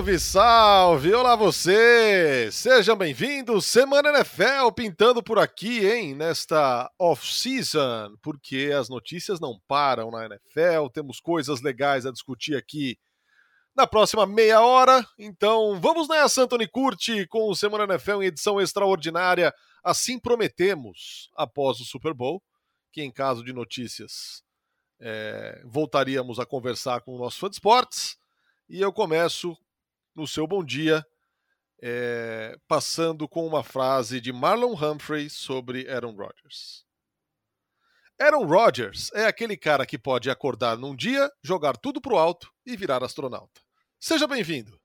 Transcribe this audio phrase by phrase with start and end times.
[0.00, 1.12] Salve, salve!
[1.12, 2.48] Olá você!
[2.50, 3.66] Sejam bem-vindos!
[3.66, 6.14] Semana NFL pintando por aqui, hein?
[6.14, 12.98] Nesta off-season, porque as notícias não param na NFL, temos coisas legais a discutir aqui
[13.76, 15.06] na próxima meia hora.
[15.18, 19.52] Então vamos nessa, Anthony Curti, com o Semana NFL em edição extraordinária.
[19.84, 22.42] Assim prometemos após o Super Bowl,
[22.90, 24.42] que em caso de notícias
[24.98, 28.16] é, voltaríamos a conversar com o nosso fã de esportes.
[28.66, 29.58] E eu começo
[30.14, 31.04] no seu bom dia,
[31.82, 36.84] é, passando com uma frase de Marlon Humphrey sobre Aaron Rodgers.
[38.20, 42.76] Aaron Rodgers é aquele cara que pode acordar num dia, jogar tudo pro alto e
[42.76, 43.62] virar astronauta.
[43.98, 44.78] Seja bem-vindo.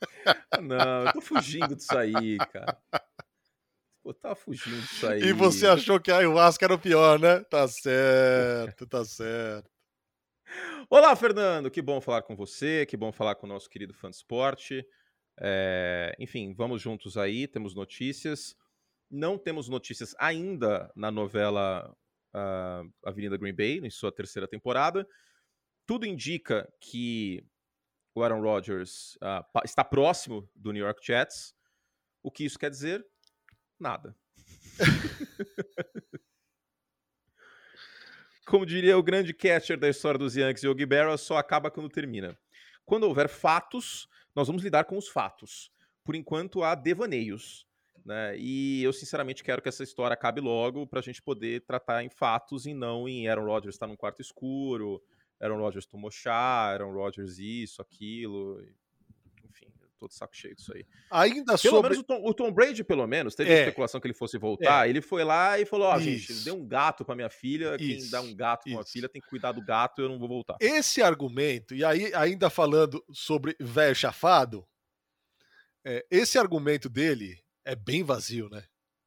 [0.62, 2.78] Não, eu tô fugindo disso aí, cara.
[4.02, 5.20] Pô, tava fugindo disso aí.
[5.22, 7.40] E você achou que a ayahuasca era o pior, né?
[7.44, 9.70] Tá certo, tá certo.
[10.88, 11.70] Olá, Fernando.
[11.70, 12.86] Que bom falar com você.
[12.86, 14.86] Que bom falar com o nosso querido fã de esporte.
[15.40, 17.46] É, enfim, vamos juntos aí.
[17.46, 18.56] Temos notícias.
[19.10, 21.94] Não temos notícias ainda na novela
[22.34, 25.06] uh, Avenida Green Bay, em sua terceira temporada.
[25.86, 27.44] Tudo indica que
[28.14, 31.54] o Aaron Rodgers uh, está próximo do New York Jets.
[32.22, 33.04] O que isso quer dizer?
[33.78, 34.14] Nada.
[38.50, 42.36] Como diria o grande catcher da história dos Yankees, Yogi Berra, só acaba quando termina.
[42.84, 45.70] Quando houver fatos, nós vamos lidar com os fatos.
[46.02, 47.64] Por enquanto, há devaneios.
[48.04, 48.36] Né?
[48.36, 52.10] E eu, sinceramente, quero que essa história acabe logo para a gente poder tratar em
[52.10, 55.00] fatos e não em Aaron Rodgers estar tá num quarto escuro,
[55.40, 58.60] Aaron Rodgers tomou chá, Aaron Rodgers isso, aquilo
[60.00, 60.86] tô de saco cheio disso aí.
[61.10, 61.90] Ainda pelo sobre...
[61.90, 63.60] menos o Tom, o Tom, Brady, pelo menos, teve é.
[63.60, 64.86] especulação que ele fosse voltar.
[64.86, 64.90] É.
[64.90, 67.76] Ele foi lá e falou: Ó, oh, gente, deu um gato pra minha filha.
[67.78, 68.02] Isso.
[68.02, 70.28] Quem dá um gato pra uma filha tem que cuidar do gato, eu não vou
[70.28, 70.56] voltar.
[70.60, 74.66] Esse argumento, e aí, ainda falando sobre velho chafado,
[75.84, 78.64] é, esse argumento dele é bem vazio, né?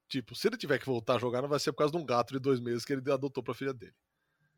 [0.08, 2.06] Tipo, se ele tiver que voltar a jogar, não vai ser por causa de um
[2.06, 3.96] gato de dois meses que ele adotou pra filha dele.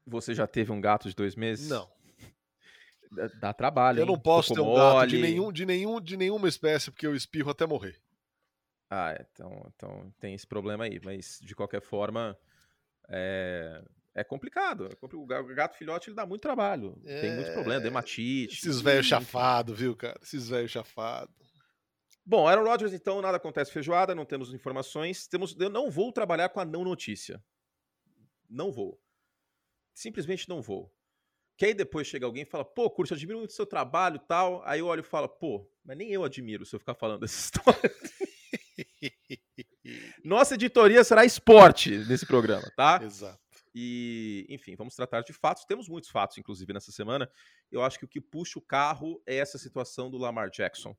[0.06, 1.70] Você já teve um gato de dois meses?
[1.70, 1.90] Não.
[3.40, 4.00] Dá trabalho.
[4.00, 7.16] Eu não posso ter um gato de, nenhum, de, nenhum, de nenhuma espécie, porque eu
[7.16, 8.00] espirro até morrer.
[8.90, 11.00] Ah, é, então, então tem esse problema aí.
[11.04, 12.38] Mas, de qualquer forma,
[13.10, 13.84] é,
[14.14, 14.90] é complicado.
[15.02, 17.02] O gato filhote ele dá muito trabalho.
[17.06, 17.22] É...
[17.22, 18.56] Tem muito problema, dermatite.
[18.56, 20.18] Esses velhos chafados, viu, cara?
[20.22, 21.36] Esses velhos chafados.
[22.26, 25.28] Bom, Aaron Rodgers, então, nada acontece feijoada, não temos informações.
[25.28, 27.44] Temos, eu não vou trabalhar com a não notícia.
[28.50, 29.00] Não vou.
[29.94, 30.92] Simplesmente não vou.
[31.58, 34.18] Que aí depois chega alguém e fala, pô, Curso, eu admiro muito o seu trabalho
[34.18, 34.62] e tal.
[34.66, 37.40] Aí eu olho e falo, pô, mas nem eu admiro se eu ficar falando dessa
[37.40, 37.96] história.
[40.24, 43.00] Nossa editoria será esporte nesse programa, tá?
[43.04, 43.40] Exato.
[43.74, 45.66] E, enfim, vamos tratar de fatos.
[45.66, 47.30] Temos muitos fatos, inclusive, nessa semana.
[47.70, 50.96] Eu acho que o que puxa o carro é essa situação do Lamar Jackson.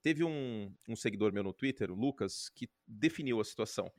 [0.00, 3.92] Teve um, um seguidor meu no Twitter, o Lucas, que definiu a situação.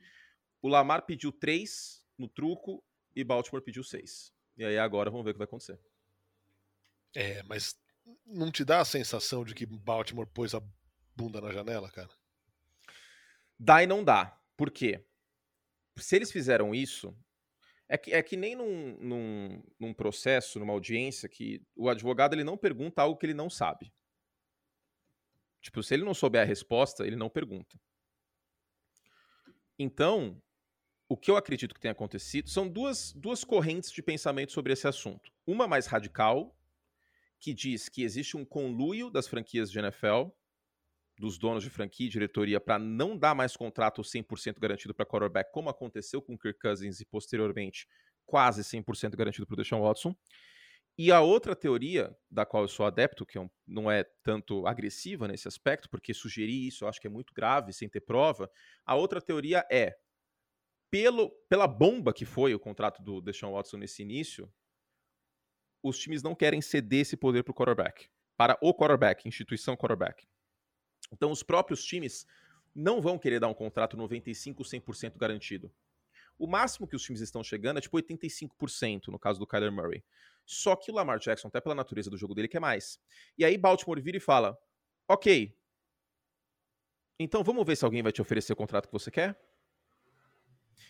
[0.62, 2.82] O Lamar pediu três no truco
[3.14, 4.32] e Baltimore pediu seis.
[4.56, 5.78] E aí agora vamos ver o que vai acontecer.
[7.14, 7.76] É, mas
[8.26, 10.62] não te dá a sensação de que Baltimore pôs a
[11.16, 12.10] bunda na janela, cara?
[13.58, 14.38] Dá e não dá.
[14.56, 15.04] Por quê?
[15.96, 17.16] Se eles fizeram isso,
[17.88, 22.44] é que, é que nem num, num, num, processo, numa audiência, que o advogado ele
[22.44, 23.92] não pergunta algo que ele não sabe.
[25.60, 27.78] Tipo, se ele não souber a resposta, ele não pergunta.
[29.78, 30.42] Então,
[31.08, 34.86] o que eu acredito que tenha acontecido são duas, duas correntes de pensamento sobre esse
[34.86, 35.32] assunto.
[35.46, 36.56] Uma mais radical,
[37.44, 40.30] que diz que existe um conluio das franquias de NFL,
[41.18, 45.52] dos donos de franquia e diretoria, para não dar mais contrato 100% garantido para quarterback,
[45.52, 47.86] como aconteceu com Kirk Cousins e posteriormente
[48.24, 50.16] quase 100% garantido para o Deshaun Watson.
[50.96, 55.28] E a outra teoria, da qual eu sou adepto, que é não é tanto agressiva
[55.28, 58.50] nesse aspecto, porque sugerir isso eu acho que é muito grave, sem ter prova,
[58.86, 59.94] a outra teoria é,
[60.90, 64.50] pelo, pela bomba que foi o contrato do Deshaun Watson nesse início,
[65.84, 70.26] os times não querem ceder esse poder para o quarterback, para o quarterback, instituição quarterback.
[71.12, 72.26] Então, os próprios times
[72.74, 75.70] não vão querer dar um contrato 95, 100% garantido.
[76.38, 80.02] O máximo que os times estão chegando é tipo 85%, no caso do Kyler Murray.
[80.44, 82.98] Só que o Lamar Jackson, até pela natureza do jogo dele, quer mais.
[83.38, 84.58] E aí Baltimore vira e fala:
[85.06, 85.56] Ok,
[87.18, 89.38] então vamos ver se alguém vai te oferecer o contrato que você quer?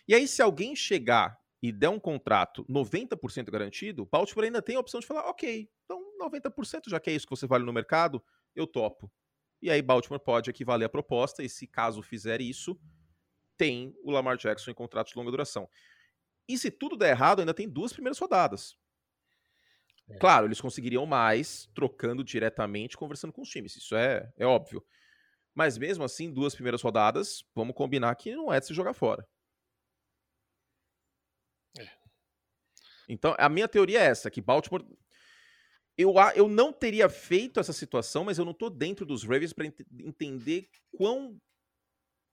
[0.09, 4.81] E aí, se alguém chegar e der um contrato 90% garantido, Baltimore ainda tem a
[4.81, 8.23] opção de falar, ok, então 90% já que é isso que você vale no mercado,
[8.55, 9.11] eu topo.
[9.63, 12.79] E aí Baltimore pode equivaler a proposta, e se caso fizer isso,
[13.57, 15.67] tem o Lamar Jackson em contrato de longa duração.
[16.47, 18.77] E se tudo der errado, ainda tem duas primeiras rodadas.
[20.07, 20.19] É.
[20.19, 23.75] Claro, eles conseguiriam mais trocando diretamente, conversando com os times.
[23.75, 24.85] Isso é, é óbvio.
[25.55, 29.27] Mas mesmo assim, duas primeiras rodadas, vamos combinar que não é de se jogar fora.
[33.09, 34.85] Então, a minha teoria é essa, que Baltimore
[35.97, 39.67] eu, eu não teria feito essa situação, mas eu não tô dentro dos Ravens para
[39.67, 41.41] ent entender quão.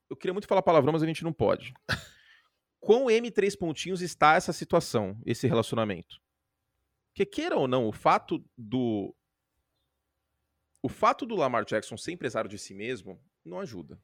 [0.09, 1.73] Eu queria muito falar palavrão, mas a gente não pode.
[2.79, 6.19] quão M3 pontinhos está essa situação, esse relacionamento.
[7.09, 9.15] Porque queira ou não, o fato do.
[10.81, 14.01] O fato do Lamar Jackson ser empresário de si mesmo não ajuda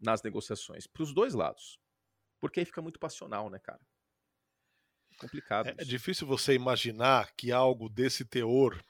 [0.00, 1.78] nas negociações, para os dois lados.
[2.40, 3.80] Porque aí fica muito passional, né, cara?
[5.18, 5.68] Complicado.
[5.68, 8.82] É, é, difícil você imaginar que algo desse teor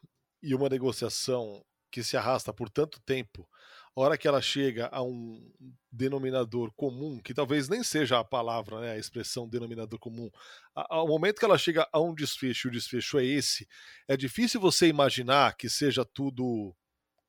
[0.43, 3.49] e uma negociação que se arrasta por tanto tempo,
[3.95, 5.53] a hora que ela chega a um
[5.91, 10.31] denominador comum, que talvez nem seja a palavra, né, a expressão denominador comum,
[10.75, 13.69] ao momento que ela chega a um desfecho, e o desfecho é esse,
[14.09, 16.75] é difícil você imaginar que seja tudo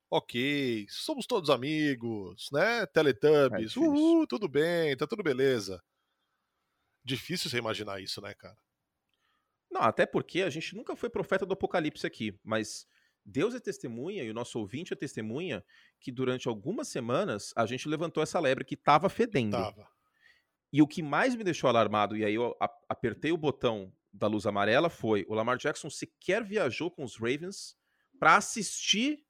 [0.10, 2.86] ok, somos todos amigos, né?
[2.86, 5.84] Teletubbies, é uhul, tudo bem, tá tudo beleza.
[7.04, 8.56] Difícil você imaginar isso, né, cara?
[9.74, 12.88] Não, até porque a gente nunca foi profeta do apocalipse aqui, mas
[13.26, 15.66] Deus é testemunha e o nosso ouvinte é testemunha
[16.00, 19.58] que durante algumas semanas a gente levantou essa lebre que estava fedendo.
[19.58, 19.90] Tava.
[20.72, 22.56] E o que mais me deixou alarmado, e aí eu
[22.88, 27.76] apertei o botão da luz amarela, foi o Lamar Jackson sequer viajou com os Ravens
[28.20, 29.26] para assistir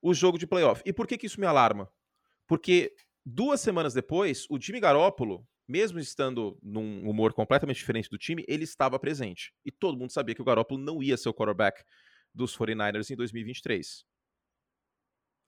[0.00, 0.82] o jogo de playoff.
[0.86, 1.92] E por que, que isso me alarma?
[2.46, 8.44] Porque duas semanas depois, o Jimmy Garoppolo mesmo estando num humor completamente diferente do time,
[8.46, 9.52] ele estava presente.
[9.64, 11.82] E todo mundo sabia que o Garoppolo não ia ser o quarterback
[12.32, 14.04] dos 49ers em 2023.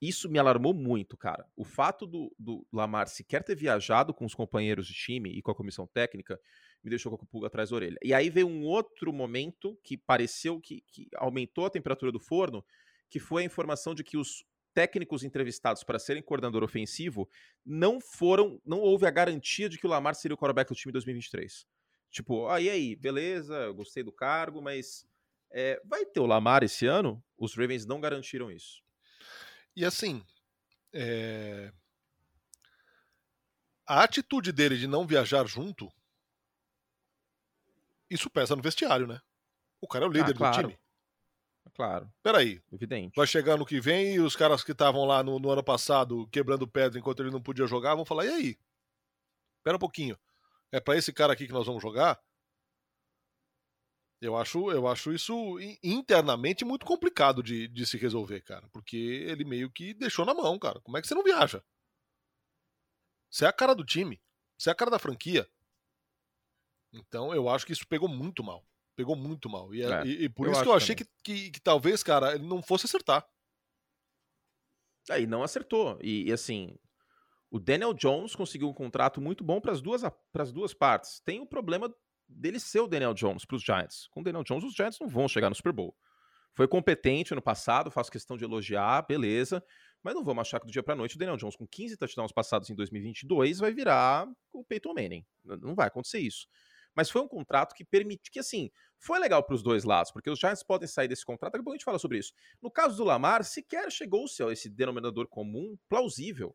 [0.01, 1.45] Isso me alarmou muito, cara.
[1.57, 5.51] O fato do, do, Lamar sequer ter viajado com os companheiros de time e com
[5.51, 6.41] a comissão técnica
[6.83, 7.99] me deixou com a pulga atrás da orelha.
[8.03, 12.65] E aí veio um outro momento que pareceu que, que aumentou a temperatura do forno,
[13.11, 14.45] que foi a informação de que os
[14.79, 17.29] técnicos entrevistados para serem coordenador ofensivo
[17.67, 20.93] não foram, não houve a garantia de que o Lamar seria o quarterback do time
[20.93, 21.67] em 2023.
[22.13, 25.05] Tipo, ah, e aí, beleza, gostei do cargo, mas
[25.51, 27.21] é, vai ter o Lamar esse ano?
[27.37, 28.81] Os Ravens não garantiram isso.
[29.75, 30.25] E assim,
[30.93, 31.73] é...
[33.85, 35.93] a atitude dele de não viajar junto,
[38.09, 39.21] isso pesa no vestiário, né?
[39.81, 40.57] O cara é o líder ah, claro.
[40.57, 40.81] do time.
[41.79, 42.13] Claro.
[42.25, 42.61] Peraí.
[42.73, 43.15] Evidente.
[43.15, 46.27] Vai chegar no que vem e os caras que estavam lá no, no, ano passado
[46.27, 48.59] quebrando pedra enquanto ele não podia jogar vão falar: e aí?
[49.59, 50.19] Espera um pouquinho.
[50.73, 52.21] É para esse cara aqui que nós vamos jogar?
[54.21, 55.33] Eu acho, eu acho isso
[55.81, 58.69] internamente muito complicado de, de se resolver, cara.
[58.71, 60.81] Porque ele meio que deixou na mão, cara.
[60.81, 61.63] Como é que você não viaja?
[63.31, 64.21] Você é a cara do time.
[64.59, 65.49] Você é a cara da franquia.
[66.93, 68.68] Então eu acho que isso pegou muito mal.
[68.99, 69.73] Pegou muito mal.
[69.73, 72.35] E, é, é, e, e por isso que eu achei que, que, que, talvez, cara,
[72.35, 73.25] ele não fosse acertar.
[75.09, 75.97] Aí é, não acertou.
[76.03, 76.77] E, e, assim,
[77.49, 80.03] o Daniel Jones conseguiu um contrato muito bom para as duas,
[80.53, 81.21] duas partes.
[81.25, 81.89] Tem o problema
[82.29, 84.09] dele ser o Daniel Jones para os Giants.
[84.09, 85.97] Com o Daniel Jones, os Giants não vão chegar no Super Bowl.
[86.57, 89.65] Foi competente ano passado, faço questão de elogiar, beleza.
[90.03, 92.33] Mas não vamos achar que do dia para noite o Daniel Jones, com 15 touchdowns
[92.33, 95.25] passados em 2022, vai virar o Peyton Manning.
[95.45, 96.49] Não vai acontecer isso.
[96.99, 100.31] Mas foi um contrato que permite que, assim, foi legal para os dois lados, porque
[100.31, 102.33] os Giants podem sair desse contrato, daqui a pouco a gente fala sobre isso.
[102.61, 106.55] No caso do Lamar, sequer chegou-se a esse denominador comum plausível.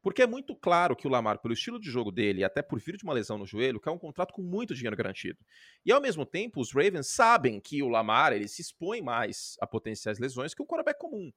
[0.00, 2.96] Porque é muito claro que o Lamar, pelo estilo de jogo dele, até por vir
[2.96, 5.38] de uma lesão no joelho, quer um contrato com muito dinheiro garantido.
[5.84, 9.66] E ao mesmo tempo, os Ravens sabem que o Lamar ele se expõe mais a
[9.66, 11.32] potenciais lesões que um quarterback comum.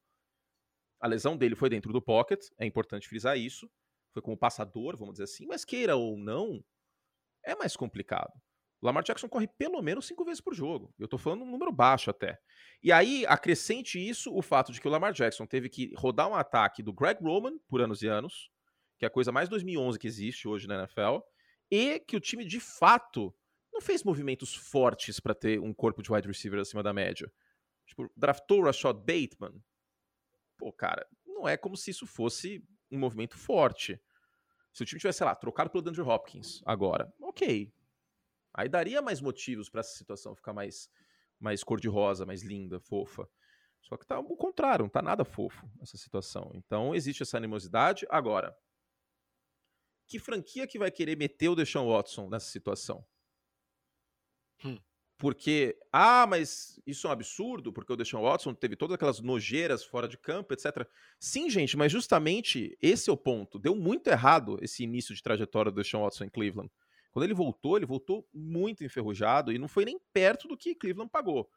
[0.99, 3.67] A lesão dele foi dentro do pocket, é importante frisar isso.
[4.13, 6.63] Foi como passador, vamos dizer assim, mas queira ou não,
[7.43, 8.31] é mais complicado.
[8.81, 10.93] Lamar Jackson corre pelo menos cinco vezes por jogo.
[10.97, 12.39] Eu tô falando um número baixo até.
[12.81, 16.33] E aí, acrescente isso o fato de que o Lamar Jackson teve que rodar um
[16.33, 18.49] ataque do Greg Roman por anos e anos,
[18.97, 21.19] que é a coisa mais 2011 que existe hoje na NFL,
[21.69, 23.33] e que o time de fato
[23.71, 27.31] não fez movimentos fortes para ter um corpo de wide receiver acima da média.
[27.85, 29.61] Tipo, draftou Rashad Bateman.
[30.57, 34.01] Pô, cara, não é como se isso fosse um movimento forte.
[34.73, 37.71] Se o time tivesse, sei lá, trocado pelo Andrew Hopkins agora, ok.
[38.53, 40.89] Aí daria mais motivos para essa situação ficar mais,
[41.39, 43.27] mais cor-de-rosa, mais linda, fofa.
[43.81, 46.51] Só que tá o contrário, não tá nada fofo essa situação.
[46.53, 48.05] Então existe essa animosidade.
[48.09, 48.55] Agora,
[50.07, 53.05] que franquia que vai querer meter o Deshaun Watson nessa situação?
[54.63, 54.77] Hum.
[55.17, 59.83] Porque, ah, mas isso é um absurdo, porque o Deshaun Watson teve todas aquelas nojeiras
[59.83, 60.87] fora de campo, etc.
[61.19, 63.59] Sim, gente, mas justamente esse é o ponto.
[63.59, 66.71] Deu muito errado esse início de trajetória do Deshaun Watson em Cleveland.
[67.11, 71.11] Quando ele voltou, ele voltou muito enferrujado e não foi nem perto do que Cleveland
[71.11, 71.49] pagou.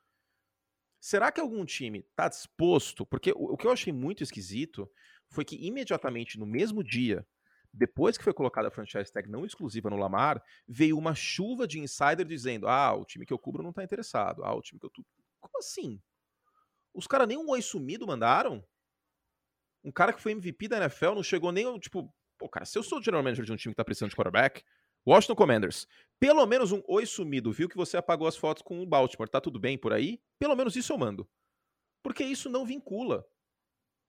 [1.01, 3.05] Será que algum time está disposto?
[3.07, 4.91] Porque o, que eu achei muito esquisito
[5.29, 7.27] foi que imediatamente no mesmo dia,
[7.73, 11.79] depois que foi colocada a franchise tag não exclusiva no Lamar, veio uma chuva de
[11.79, 14.43] insider dizendo: ah, o time que eu cubro não está interessado.
[14.45, 14.91] Ah, o time que eu.
[14.91, 15.05] Tu...
[15.41, 16.01] Como assim?
[16.95, 18.65] Os caras nem um oi sumido mandaram?
[19.85, 21.79] Um cara que foi MVP da NFL não chegou nem.
[21.79, 24.11] Tipo, pô, cara, se eu sou o general manager de um time que tá precisando
[24.11, 24.65] de quarterback,
[25.07, 25.87] Washington Commanders,
[26.19, 29.41] pelo menos um oi sumido, viu que você apagou as fotos com o Baltimore, tá
[29.41, 30.21] tudo bem por aí?
[30.39, 31.29] Pelo menos isso eu mando.
[32.03, 33.27] Porque isso não vincula.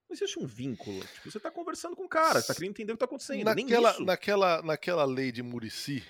[0.08, 1.00] Não existe um vínculo.
[1.00, 3.44] Tipo, você tá conversando com o cara, você tá querendo entender o que tá acontecendo.
[3.44, 6.04] Naquela, naquela, naquela lei de Murici,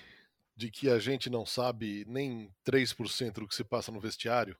[0.54, 4.56] de que a gente não sabe nem 3% do que se passa no vestiário,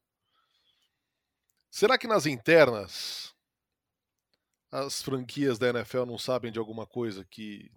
[1.71, 3.35] será que nas internas
[4.71, 7.71] as franquias da NFL não sabem de alguma coisa que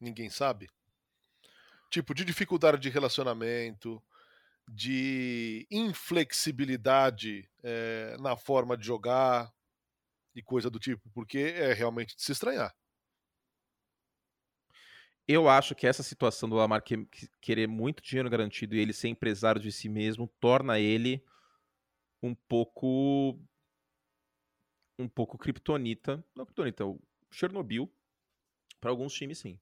[0.00, 0.68] ninguém sabe?
[1.90, 4.02] Tipo, de dificuldade de relacionamento,
[4.68, 9.52] de inflexibilidade é, na forma de jogar
[10.34, 12.74] e coisa do tipo, porque é realmente de se estranhar.
[15.26, 17.06] Eu acho que essa situação do Lamar que,
[17.40, 21.22] querer muito dinheiro garantido e ele ser empresário de si mesmo torna ele
[22.22, 23.38] um pouco
[24.98, 27.92] um pouco kryptonita, não kryptonita, o Chernobyl
[28.80, 29.60] para alguns times sim.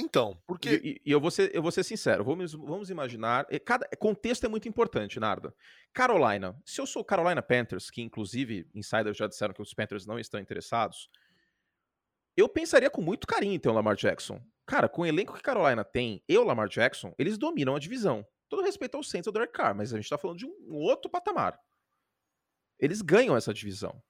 [0.00, 0.80] Então, porque.
[0.82, 3.46] E, e, eu, vou ser, eu vou ser sincero, vamos, vamos imaginar.
[3.64, 5.52] Cada, contexto é muito importante, Narda.
[5.92, 10.16] Carolina, se eu sou Carolina Panthers, que inclusive insiders já disseram que os Panthers não
[10.16, 11.10] estão interessados,
[12.36, 14.40] eu pensaria com muito carinho em ter o Lamar Jackson.
[14.64, 18.24] Cara, com o elenco que Carolina tem e o Lamar Jackson, eles dominam a divisão.
[18.48, 20.76] Todo respeito ao Saints e ao Derek Carr, mas a gente tá falando de um
[20.76, 21.58] outro patamar.
[22.78, 24.00] Eles ganham essa divisão.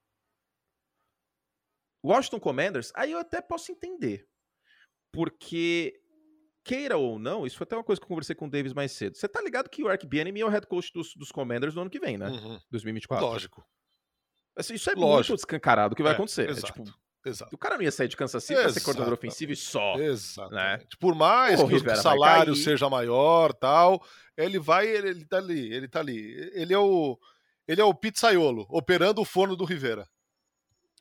[2.05, 4.29] Washington Commanders, aí eu até posso entender
[5.13, 6.01] porque,
[6.65, 8.93] queira ou não, isso foi até uma coisa que eu conversei com o Davis mais
[8.93, 9.17] cedo.
[9.17, 11.83] Você tá ligado que o Eric Bieniemy é o head coach dos, dos Commanders no
[11.83, 12.29] ano que vem, né?
[12.29, 12.61] Uhum.
[12.71, 13.27] 2024.
[13.27, 13.65] Lógico.
[14.57, 15.33] Assim, isso é Lógico.
[15.33, 16.51] muito descancarado o que vai é, acontecer.
[16.51, 16.67] Exato.
[16.67, 17.55] É, tipo, Exato.
[17.55, 19.97] O cara não ia sair de Kansas City para ser coordenador ofensivo e só.
[19.99, 20.55] Exato.
[20.55, 20.81] Né?
[20.99, 24.03] Por mais que o salário seja maior tal,
[24.37, 26.51] ele vai, ele, ele tá ali, ele tá ali.
[26.55, 27.19] Ele é o.
[27.67, 30.09] Ele é o pizzaiolo, operando o forno do Rivera.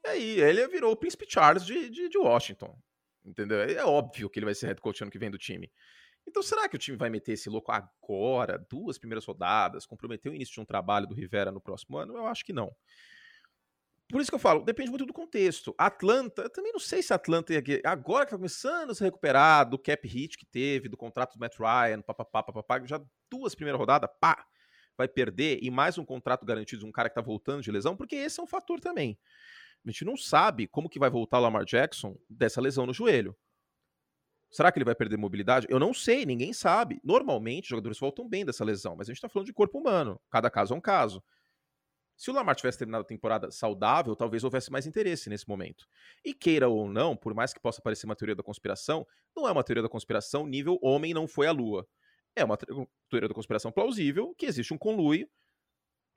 [0.03, 2.77] E aí, ele virou o Príncipe Charles de, de, de Washington
[3.27, 3.59] entendeu?
[3.61, 5.71] É óbvio que ele vai ser head coach ano que vem do time.
[6.27, 10.35] Então, será que o time vai meter esse louco agora, duas primeiras rodadas, comprometer o
[10.35, 12.17] início de um trabalho do Rivera no próximo ano?
[12.17, 12.75] Eu acho que não.
[14.09, 15.75] Por isso que eu falo, depende muito do contexto.
[15.77, 17.53] Atlanta, eu também não sei se Atlanta
[17.83, 21.39] agora que tá começando a se recuperar do cap hit que teve, do contrato do
[21.39, 24.45] Matt Ryan, papapá, papapá, já duas primeiras rodadas, pá,
[24.97, 27.97] vai perder e mais um contrato garantido de um cara que tá voltando de lesão,
[27.97, 29.19] porque esse é um fator também.
[29.87, 33.35] A gente não sabe como que vai voltar o Lamar Jackson dessa lesão no joelho.
[34.49, 35.65] Será que ele vai perder mobilidade?
[35.69, 36.99] Eu não sei, ninguém sabe.
[37.03, 40.19] Normalmente, jogadores voltam bem dessa lesão, mas a gente está falando de corpo humano.
[40.29, 41.23] Cada caso é um caso.
[42.17, 45.87] Se o Lamar tivesse terminado a temporada saudável, talvez houvesse mais interesse nesse momento.
[46.25, 49.51] E queira ou não, por mais que possa parecer uma teoria da conspiração, não é
[49.51, 51.87] uma teoria da conspiração nível homem não foi à lua.
[52.35, 55.29] É uma teoria da conspiração plausível que existe um conluio.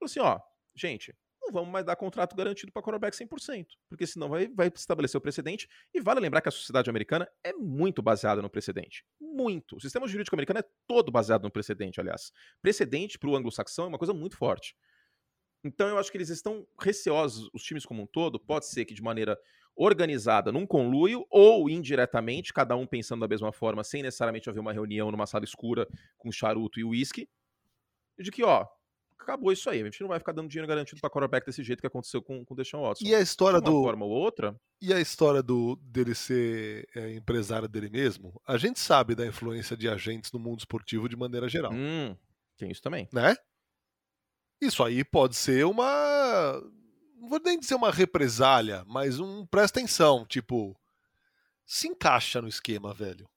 [0.03, 0.41] Assim, ó,
[0.75, 1.15] gente,
[1.51, 5.21] não vamos mais dar contrato garantido para quarterback 100%, porque senão vai, vai estabelecer o
[5.21, 5.69] precedente.
[5.93, 9.05] E vale lembrar que a sociedade americana é muito baseada no precedente.
[9.21, 9.77] Muito.
[9.77, 12.33] O sistema jurídico americano é todo baseado no precedente, aliás.
[12.63, 14.77] Precedente para o anglo-saxão é uma coisa muito forte.
[15.63, 18.95] Então eu acho que eles estão receosos, os times como um todo, pode ser que
[18.95, 19.39] de maneira
[19.77, 24.73] organizada, num conluio, ou indiretamente, cada um pensando da mesma forma, sem necessariamente haver uma
[24.73, 27.29] reunião numa sala escura com charuto e uísque,
[28.19, 28.67] de que, ó,
[29.23, 29.81] acabou isso aí.
[29.81, 32.45] A gente não vai ficar dando dinheiro garantido para quarterback desse jeito que aconteceu com,
[32.45, 33.05] com o Deshaun Watson.
[33.05, 34.55] E a história de uma do forma ou outra.
[34.81, 39.77] E a história do dele ser é, empresário dele mesmo, a gente sabe da influência
[39.77, 41.73] de agentes no mundo esportivo de maneira geral.
[41.73, 42.17] Hum,
[42.57, 43.09] tem isso também.
[43.13, 43.37] Né?
[44.61, 46.61] Isso aí pode ser uma
[47.21, 50.75] não vou nem dizer uma represália, mas um presta atenção, tipo,
[51.67, 53.29] se encaixa no esquema, velho.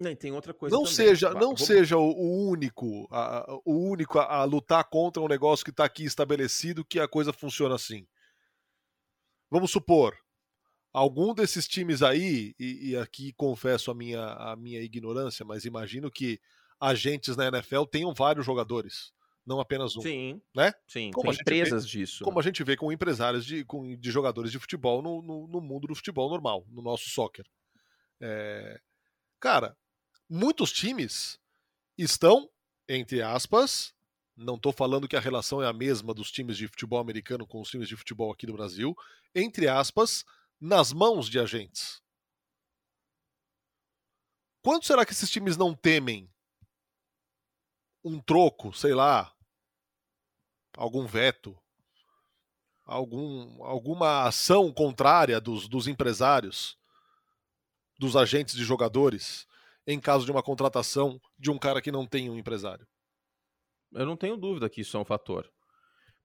[0.00, 0.94] Não, tem outra coisa não também.
[0.94, 1.62] seja não Vamos...
[1.62, 6.04] seja o, único a, o único a, a, lutar contra um negócio que está aqui
[6.04, 8.06] estabelecido que a coisa funciona assim.
[9.50, 10.16] Vamos supor
[10.92, 16.10] algum desses times aí e, e, aqui confesso a minha a minha ignorância mas imagino
[16.10, 16.40] que
[16.80, 19.12] agentes na NFL tenham vários jogadores
[19.44, 20.72] não apenas um sim né?
[20.86, 22.24] sim como empresas vê, disso.
[22.24, 25.60] como a gente vê com empresários de, com, de jogadores de futebol no, no, no
[25.60, 27.44] mundo do futebol normal no nosso soccer.
[28.20, 28.80] É...
[29.38, 29.76] cara
[30.28, 31.38] muitos times
[31.96, 32.50] estão,
[32.88, 33.94] entre aspas,
[34.36, 37.60] não estou falando que a relação é a mesma dos times de futebol americano com
[37.60, 38.96] os times de futebol aqui do Brasil,
[39.34, 40.24] entre aspas,
[40.60, 42.00] nas mãos de agentes.
[44.62, 46.32] Quanto será que esses times não temem
[48.04, 49.34] um troco, sei lá,
[50.76, 51.60] algum veto,
[52.84, 56.78] algum, alguma ação contrária dos, dos empresários,
[57.98, 59.47] dos agentes de jogadores,
[59.88, 62.86] em caso de uma contratação de um cara que não tem um empresário?
[63.94, 65.50] Eu não tenho dúvida que isso é um fator.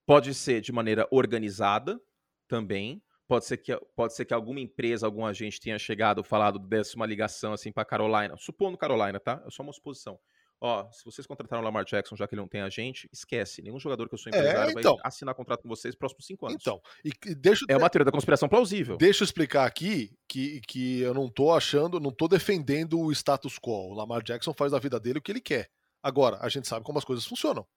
[0.05, 1.98] Pode ser de maneira organizada
[2.46, 3.01] também.
[3.25, 7.05] Pode ser que, pode ser que alguma empresa, algum agente tenha chegado, falado, desse uma
[7.05, 8.36] ligação assim para Carolina.
[8.38, 9.41] Supondo Carolina, tá?
[9.48, 10.20] É só uma suposição.
[10.60, 13.62] Ó, se vocês contrataram o Lamar Jackson, já que ele não tem agente, esquece.
[13.62, 16.00] Nenhum jogador que eu sou é, empresário é, então, vai assinar contrato com vocês nos
[16.00, 16.58] próximos cinco anos.
[16.62, 18.96] Então, e deixa, é uma teoria da conspiração plausível.
[18.96, 23.60] Deixa eu explicar aqui que, que eu não tô achando, não tô defendendo o status
[23.60, 23.92] quo.
[23.92, 25.70] O Lamar Jackson faz da vida dele o que ele quer.
[26.02, 27.68] Agora, a gente sabe como as coisas funcionam.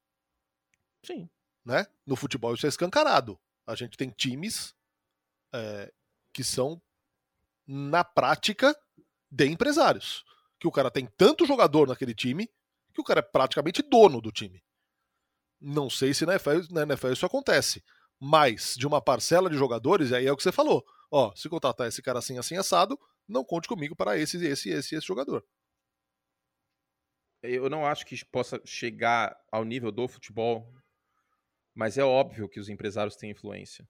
[1.04, 1.28] Sim.
[1.64, 1.87] Né?
[2.06, 3.38] No futebol isso é escancarado.
[3.66, 4.75] A gente tem times
[5.52, 5.92] é,
[6.33, 6.80] que são,
[7.66, 8.76] na prática,
[9.28, 10.25] de empresários.
[10.61, 12.49] Que o cara tem tanto jogador naquele time
[12.96, 14.62] que o cara é praticamente dono do time.
[15.60, 17.84] Não sei se na NFL, na NFL isso acontece,
[18.20, 20.84] mas de uma parcela de jogadores, aí é o que você falou.
[21.10, 22.98] Ó, se contratar esse cara assim, assim, assado,
[23.28, 25.44] não conte comigo para esse, esse, esse, esse jogador.
[27.42, 30.66] Eu não acho que possa chegar ao nível do futebol,
[31.74, 33.86] mas é óbvio que os empresários têm influência.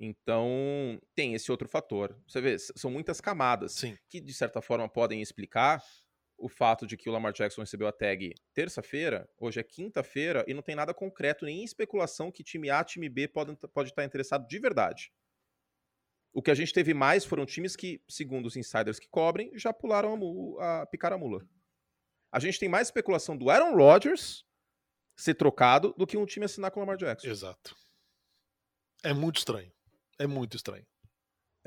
[0.00, 2.16] Então, tem esse outro fator.
[2.26, 3.98] Você vê, são muitas camadas Sim.
[4.08, 5.82] que, de certa forma, podem explicar
[6.38, 10.54] o fato de que o Lamar Jackson recebeu a tag terça-feira, hoje é quinta-feira, e
[10.54, 14.46] não tem nada concreto, nem especulação que time A, time B pode, pode estar interessado
[14.46, 15.12] de verdade.
[16.32, 19.72] O que a gente teve mais foram times que, segundo os insiders que cobrem, já
[19.72, 21.44] pularam a, a picar a mula.
[22.30, 24.44] A gente tem mais especulação do Aaron Rodgers
[25.16, 27.26] ser trocado do que um time assinar com o Lamar Jackson.
[27.26, 27.74] Exato.
[29.02, 29.72] É muito estranho.
[30.18, 30.86] É muito estranho.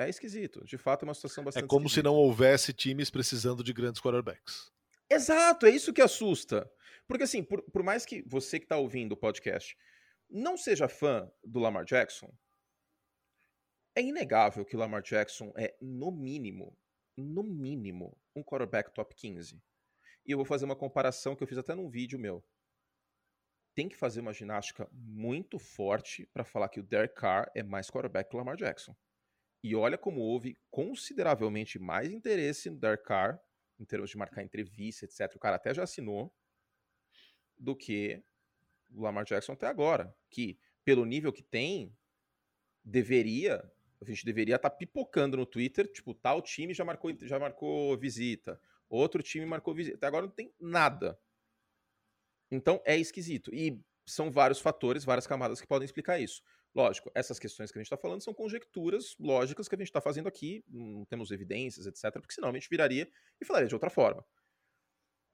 [0.08, 0.64] É esquisito.
[0.66, 1.64] De fato, é uma situação bastante.
[1.64, 2.02] É como esquisita.
[2.02, 4.72] se não houvesse times precisando de grandes quarterbacks.
[5.10, 6.72] Exato, é isso que assusta.
[7.08, 9.78] Porque, assim, por, por mais que você que está ouvindo o podcast
[10.30, 12.34] não seja fã do Lamar Jackson,
[13.94, 16.78] é inegável que o Lamar Jackson é, no mínimo,
[17.18, 19.62] no mínimo, um quarterback top 15.
[20.26, 22.42] E eu vou fazer uma comparação que eu fiz até num vídeo meu.
[23.76, 27.90] Tem que fazer uma ginástica muito forte para falar que o Derek Carr é mais
[27.90, 28.96] quarterback que o Lamar Jackson.
[29.64, 33.40] E olha como houve consideravelmente mais interesse no Derek Carr,
[33.80, 35.36] em termos de marcar entrevista, etc.
[35.36, 36.34] O cara até já assinou,
[37.58, 38.24] do que
[38.92, 40.16] o Lamar Jackson até agora.
[40.30, 41.96] Que, pelo nível que tem,
[42.84, 43.72] deveria.
[44.02, 47.96] A gente deveria estar tá pipocando no Twitter, tipo, tal time já marcou, já marcou
[47.98, 49.96] visita, outro time marcou visita.
[49.96, 51.20] Até agora não tem nada.
[52.50, 53.54] Então é esquisito.
[53.54, 56.42] E são vários fatores, várias camadas que podem explicar isso.
[56.74, 60.00] Lógico, essas questões que a gente está falando são conjecturas lógicas que a gente está
[60.00, 63.90] fazendo aqui, não temos evidências, etc., porque senão a gente viraria e falaria de outra
[63.90, 64.26] forma.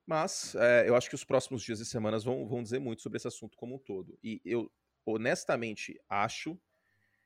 [0.05, 3.17] Mas é, eu acho que os próximos dias e semanas vão, vão dizer muito sobre
[3.17, 4.17] esse assunto como um todo.
[4.23, 4.71] E eu
[5.05, 6.59] honestamente acho,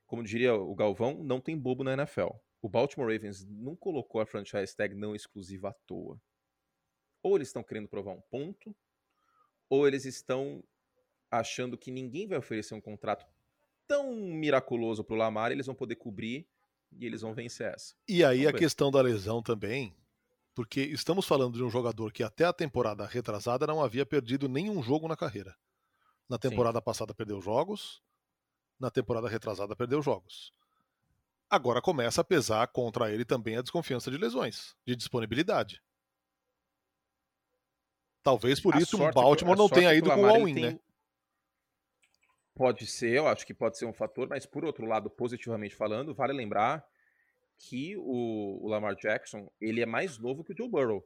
[0.06, 2.32] como diria o Galvão, não tem bobo na NFL.
[2.62, 6.22] O Baltimore Ravens não colocou a franchise tag não exclusiva à toa.
[7.24, 8.76] Ou eles estão querendo provar um ponto,
[9.70, 10.64] ou eles estão
[11.30, 13.26] achando que ninguém vai oferecer um contrato
[13.92, 16.48] tão miraculoso pro Lamar, eles vão poder cobrir
[16.98, 17.94] e eles vão vencer essa.
[18.08, 18.60] E aí Vamos a ver.
[18.60, 19.94] questão da lesão também,
[20.56, 24.82] porque estamos falando de um jogador que até a temporada retrasada não havia perdido nenhum
[24.82, 25.58] jogo na carreira.
[26.30, 26.86] Na temporada Sim.
[26.86, 28.02] passada perdeu jogos,
[28.80, 30.54] na temporada retrasada perdeu jogos.
[31.50, 35.84] Agora começa a pesar contra ele também a desconfiança de lesões, de disponibilidade.
[38.24, 40.64] Talvez por a isso o Baltimore não tenha ido com o all-in, tem...
[40.64, 40.80] né?
[42.62, 46.14] Pode ser, eu acho que pode ser um fator, mas por outro lado, positivamente falando,
[46.14, 46.88] vale lembrar
[47.58, 51.04] que o, o Lamar Jackson, ele é mais novo que o Joe Burrow.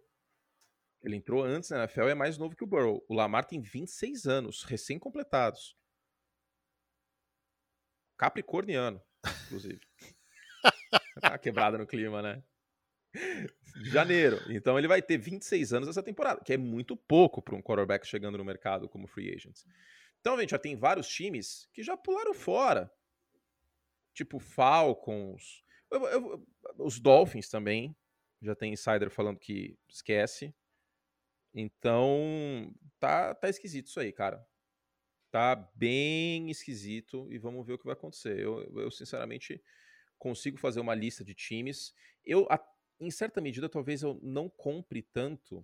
[1.02, 3.02] Ele entrou antes na NFL e é mais novo que o Burrow.
[3.08, 5.78] O Lamar tem 26 anos, recém-completados.
[8.18, 9.02] Capricorniano,
[9.46, 9.80] inclusive.
[11.22, 12.44] tá quebrada no clima, né?
[13.82, 14.42] Janeiro.
[14.50, 18.06] Então ele vai ter 26 anos essa temporada, que é muito pouco para um quarterback
[18.06, 19.62] chegando no mercado como free agent.
[20.26, 22.92] Então, a gente já tem vários times que já pularam fora.
[24.12, 25.64] Tipo Falcons.
[25.92, 26.48] Eu, eu,
[26.80, 27.96] os Dolphins também.
[28.42, 30.52] Já tem insider falando que esquece.
[31.54, 34.44] Então, tá, tá esquisito isso aí, cara.
[35.30, 38.40] Tá bem esquisito e vamos ver o que vai acontecer.
[38.40, 39.62] Eu, eu sinceramente,
[40.18, 41.94] consigo fazer uma lista de times.
[42.26, 42.48] Eu,
[43.00, 45.64] em certa medida, talvez eu não compre tanto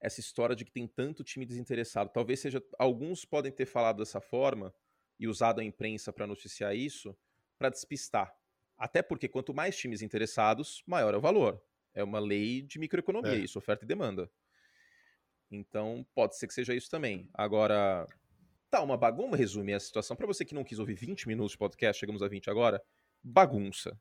[0.00, 2.10] essa história de que tem tanto time desinteressado.
[2.10, 2.62] Talvez seja.
[2.78, 4.74] Alguns podem ter falado dessa forma
[5.18, 7.16] e usado a imprensa para noticiar isso
[7.58, 8.32] para despistar.
[8.76, 11.60] Até porque quanto mais times interessados, maior é o valor.
[11.92, 13.38] É uma lei de microeconomia, é.
[13.38, 14.30] isso, oferta e demanda.
[15.50, 17.28] Então, pode ser que seja isso também.
[17.34, 18.06] Agora,
[18.70, 19.36] Tá uma bagunça.
[19.36, 20.16] Resumir a situação.
[20.16, 22.82] Para você que não quis ouvir 20 minutos de podcast, chegamos a 20 agora.
[23.22, 23.98] Bagunça.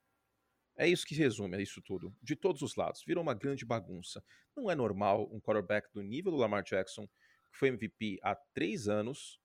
[0.78, 2.16] É isso que resume é isso tudo.
[2.22, 3.04] De todos os lados.
[3.06, 4.24] Virou uma grande bagunça.
[4.56, 7.08] Não é normal um quarterback do nível do Lamar Jackson,
[7.52, 9.40] que foi MVP há três anos,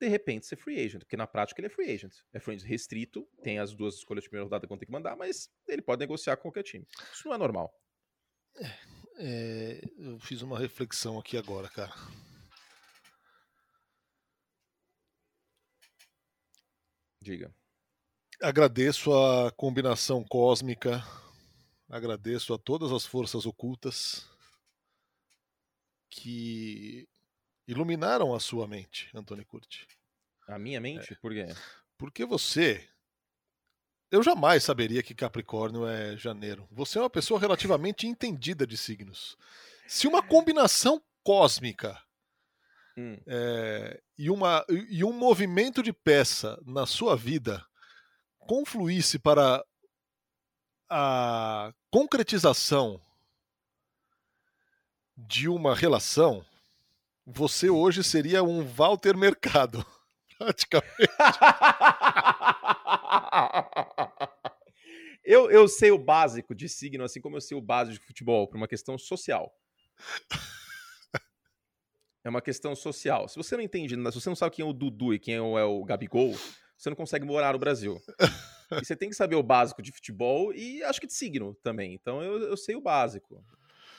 [0.00, 1.02] de repente ser free agent.
[1.02, 2.12] Porque na prática ele é free agent.
[2.32, 4.92] É free agent restrito, tem as duas escolhas de primeira rodada que vão ter que
[4.92, 6.84] mandar, mas ele pode negociar com qualquer time.
[7.12, 7.72] Isso não é normal.
[8.56, 8.66] É,
[9.18, 11.92] é, eu fiz uma reflexão aqui agora, cara.
[17.20, 17.54] Diga.
[18.42, 21.00] Agradeço a combinação cósmica,
[21.88, 24.28] agradeço a todas as forças ocultas
[26.10, 27.08] que
[27.68, 29.86] iluminaram a sua mente, Antônio Curti.
[30.48, 31.12] A minha mente?
[31.12, 31.16] É.
[31.16, 31.46] Por quê?
[31.96, 32.84] Porque você.
[34.10, 36.66] Eu jamais saberia que Capricórnio é janeiro.
[36.68, 39.38] Você é uma pessoa relativamente entendida de signos.
[39.86, 41.96] Se uma combinação cósmica
[42.98, 43.16] hum.
[43.24, 47.64] é, e, uma, e um movimento de peça na sua vida
[48.46, 49.64] confluísse para
[50.90, 53.00] a concretização
[55.16, 56.44] de uma relação,
[57.24, 59.84] você hoje seria um Walter Mercado,
[60.38, 61.08] praticamente.
[65.24, 68.48] eu, eu sei o básico de signo, assim como eu sei o básico de futebol,
[68.48, 69.54] por uma questão social.
[72.24, 73.28] É uma questão social.
[73.28, 75.40] Se você não entende, se você não sabe quem é o Dudu e quem é
[75.40, 76.32] o, é o Gabigol,
[76.82, 78.02] você não consegue morar no Brasil.
[78.72, 81.94] e você tem que saber o básico de futebol e acho que de signo também.
[81.94, 83.44] Então eu, eu sei o básico.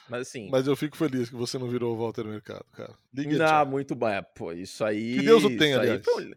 [0.09, 0.49] Mas assim.
[0.49, 2.93] Mas eu fico feliz que você não virou o Walter Mercado, cara.
[3.13, 4.09] Ligue não, muito bom.
[4.09, 5.15] É, pô, isso aí.
[5.15, 6.05] Que Deus o tenha, aliás.
[6.05, 6.33] Um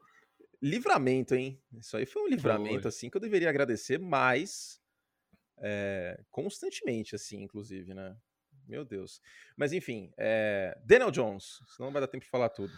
[0.63, 1.61] livramento, hein?
[1.77, 2.89] Isso aí foi um livramento, foi.
[2.89, 4.81] assim, que eu deveria agradecer mais
[5.59, 8.17] é, constantemente, assim, inclusive, né?
[8.69, 9.21] Meu Deus.
[9.57, 10.77] Mas enfim, é...
[10.85, 12.73] Daniel Jones, senão não vai dar tempo de falar tudo.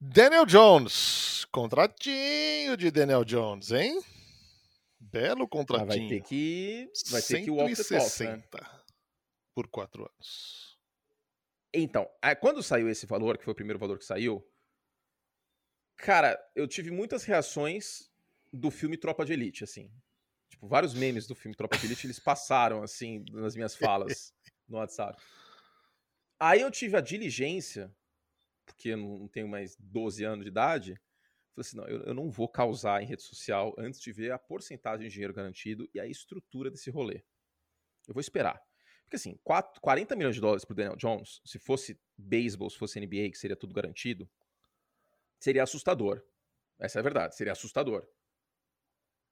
[0.00, 4.00] Daniel Jones, contratinho de Daniel Jones, hein?
[5.00, 5.86] Belo contratinho.
[5.92, 8.42] Ah, vai ter que, vai ter que walk the talk, né?
[9.54, 10.78] por quatro anos.
[11.72, 12.08] Então,
[12.40, 14.44] quando saiu esse valor, que foi o primeiro valor que saiu,
[15.96, 18.10] cara, eu tive muitas reações
[18.52, 19.90] do filme Tropa de Elite, assim.
[20.48, 24.32] Tipo, vários memes do filme Tropa de Elite, eles passaram, assim, nas minhas falas
[24.68, 25.20] no WhatsApp.
[26.38, 27.94] Aí eu tive a diligência,
[28.64, 31.00] porque eu não tenho mais 12 anos de idade,
[31.54, 34.38] falei assim, não, eu, eu não vou causar em rede social antes de ver a
[34.38, 37.22] porcentagem de dinheiro garantido e a estrutura desse rolê.
[38.06, 38.60] Eu vou esperar.
[39.04, 42.98] Porque assim, 4, 40 milhões de dólares pro Daniel Jones, se fosse beisebol, se fosse
[42.98, 44.28] NBA, que seria tudo garantido,
[45.38, 46.24] seria assustador.
[46.78, 48.06] Essa é a verdade, seria assustador.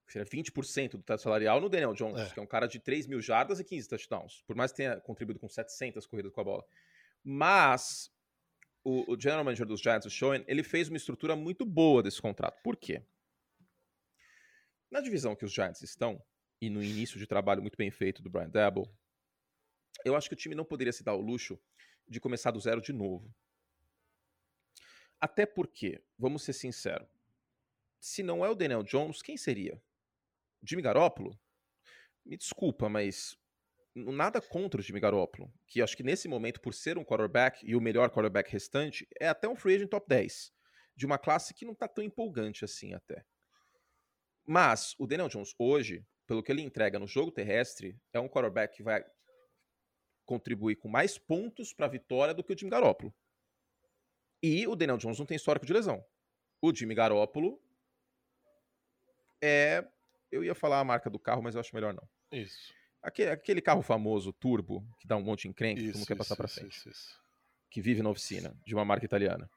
[0.07, 2.35] Seria 20% do teto salarial no Daniel Jones, é.
[2.35, 4.43] que é um cara de 3 mil jardas e 15 touchdowns.
[4.47, 6.65] Por mais que tenha contribuído com 700 corridas com a bola.
[7.25, 8.13] Mas
[8.85, 12.21] o, o general manager dos Giants, o Schoen, ele fez uma estrutura muito boa desse
[12.21, 12.61] contrato.
[12.63, 13.03] Por quê?
[14.91, 16.23] Na divisão que os Giants estão,
[16.61, 18.89] e no início de trabalho muito bem feito do Brian Dabble,
[20.05, 21.59] eu acho que o time não poderia se dar o luxo
[22.09, 23.35] de começar do zero de novo.
[25.21, 27.09] Até porque, vamos ser sinceros,
[28.01, 29.81] se não é o Daniel Jones, quem seria?
[30.63, 31.39] Jimmy Garoppolo?
[32.25, 33.37] Me desculpa, mas
[33.95, 37.77] nada contra o Jimmy Garoppolo, que acho que nesse momento, por ser um quarterback e
[37.77, 40.53] o melhor quarterback restante, é até um free agent top 10,
[40.97, 43.25] de uma classe que não tá tão empolgante assim até.
[44.47, 48.77] Mas o Daniel Jones hoje, pelo que ele entrega no jogo terrestre, é um quarterback
[48.77, 49.05] que vai
[50.25, 53.15] contribuir com mais pontos para a vitória do que o Jimmy Garoppolo.
[54.43, 56.05] E o Daniel Jones não tem histórico de lesão.
[56.61, 57.63] O Jimmy Garoppolo
[59.41, 59.87] é.
[60.31, 62.09] Eu ia falar a marca do carro, mas eu acho melhor não.
[62.33, 62.73] Isso.
[63.03, 66.37] Aquele, aquele carro famoso, turbo, que dá um monte de encrenca, que não quer passar
[66.37, 66.77] para frente.
[66.77, 67.21] Isso, isso.
[67.71, 69.51] Que vive na oficina, de uma marca italiana.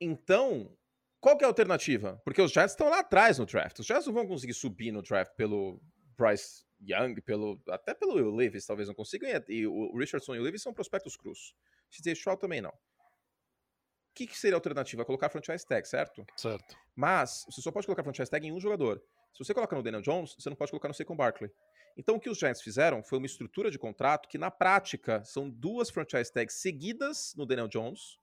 [0.00, 0.76] Então,
[1.20, 2.20] qual que é a alternativa?
[2.24, 3.78] Porque os Giants estão lá atrás no draft.
[3.78, 5.80] Os Giants não vão conseguir subir no draft pelo
[6.18, 10.62] Bryce Young, pelo, até pelo Levis talvez não consigam, e, o Richardson e o Levis
[10.62, 11.54] são prospectos cruz.
[11.90, 12.70] CJ Stroud também não.
[12.70, 15.04] O que, que seria a alternativa?
[15.04, 16.24] Colocar franchise tag, certo?
[16.36, 16.76] Certo.
[16.94, 19.02] Mas você só pode colocar franchise tag em um jogador.
[19.34, 21.50] Se você coloca no Daniel Jones, você não pode colocar no Saquon Barkley.
[21.96, 25.50] Então o que os Giants fizeram foi uma estrutura de contrato que na prática são
[25.50, 28.18] duas franchise tags seguidas no Daniel Jones,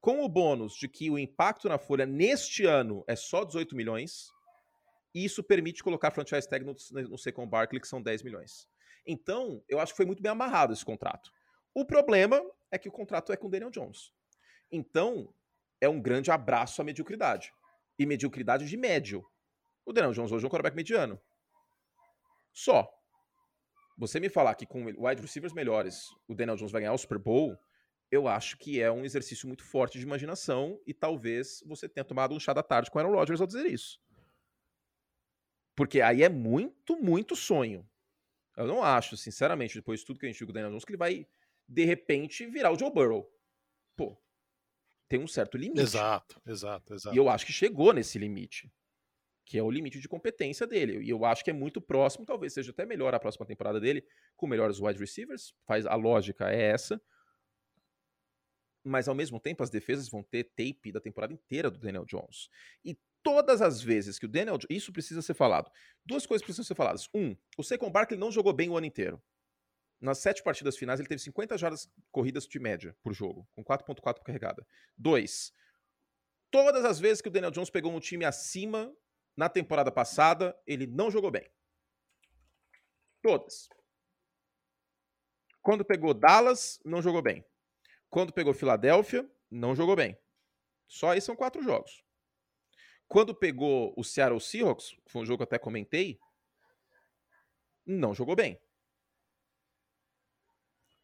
[0.00, 4.30] com o bônus de que o impacto na folha neste ano é só 18 milhões,
[5.14, 8.68] e isso permite colocar franchise tag no, no Barkley, que são 10 milhões.
[9.06, 11.32] Então, eu acho que foi muito bem amarrado esse contrato.
[11.74, 12.40] O problema
[12.70, 14.12] é que o contrato é com o Daniel Jones.
[14.70, 15.34] Então,
[15.80, 17.52] é um grande abraço à mediocridade.
[17.98, 19.26] E mediocridade de médio.
[19.84, 21.20] O Daniel Jones hoje é um quarterback mediano.
[22.52, 22.88] Só.
[23.96, 27.18] Você me falar que com wide receivers melhores o Daniel Jones vai ganhar o Super
[27.18, 27.58] Bowl,
[28.10, 32.34] eu acho que é um exercício muito forte de imaginação e talvez você tenha tomado
[32.34, 34.00] um chá da tarde com Aaron Rodgers ao dizer isso.
[35.76, 37.88] Porque aí é muito, muito sonho.
[38.56, 40.84] Eu não acho, sinceramente, depois de tudo que a gente viu com o Daniel Jones,
[40.84, 41.26] que ele vai,
[41.68, 43.30] de repente, virar o Joe Burrow.
[43.96, 44.20] Pô,
[45.08, 45.80] tem um certo limite.
[45.80, 47.14] Exato, exato, exato.
[47.14, 48.72] E eu acho que chegou nesse limite.
[49.44, 51.02] Que é o limite de competência dele.
[51.02, 54.04] E eu acho que é muito próximo, talvez seja até melhor a próxima temporada dele,
[54.36, 55.54] com melhores wide receivers.
[55.66, 57.00] Faz, a lógica é essa
[58.84, 62.48] mas ao mesmo tempo as defesas vão ter tape da temporada inteira do Daniel Jones.
[62.84, 65.70] E todas as vezes que o Daniel isso precisa ser falado.
[66.04, 67.08] Duas coisas precisam ser faladas.
[67.14, 69.22] Um, o Saquon Barkley não jogou bem o ano inteiro.
[70.00, 74.14] Nas sete partidas finais, ele teve 50 jardas corridas de média por jogo, com 4.4
[74.14, 74.66] por carregada.
[74.96, 75.52] Dois,
[76.50, 78.90] todas as vezes que o Daniel Jones pegou um time acima
[79.40, 81.50] na temporada passada, ele não jogou bem.
[83.22, 83.70] Todas.
[85.62, 87.42] Quando pegou Dallas, não jogou bem.
[88.10, 90.14] Quando pegou Filadélfia, não jogou bem.
[90.86, 92.04] Só aí são quatro jogos.
[93.08, 96.20] Quando pegou o Seattle Seahawks, foi um jogo que eu até comentei,
[97.86, 98.60] não jogou bem.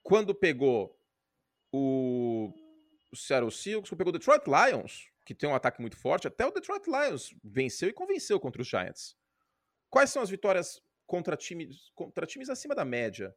[0.02, 1.00] Quando pegou
[1.72, 2.52] o,
[3.10, 6.50] o Seattle Seahawks, pegou o Detroit Lions, que tem um ataque muito forte, até o
[6.50, 9.14] Detroit Lions venceu e convenceu contra os Giants.
[9.90, 13.36] Quais são as vitórias contra times, contra times acima da média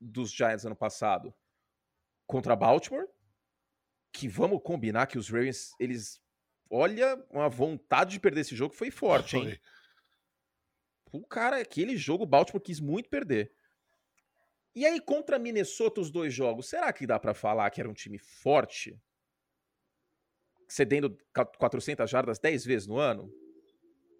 [0.00, 1.34] dos Giants ano passado?
[2.32, 3.06] contra Baltimore,
[4.10, 6.18] que vamos combinar que os Ravens, eles.
[6.70, 9.60] Olha, uma vontade de perder esse jogo foi forte, hein?
[11.12, 13.52] O cara, aquele jogo, o Baltimore quis muito perder.
[14.74, 17.92] E aí, contra Minnesota, os dois jogos, será que dá para falar que era um
[17.92, 18.98] time forte?
[20.72, 21.18] Cedendo
[21.58, 23.30] 400 jardas 10 vezes no ano?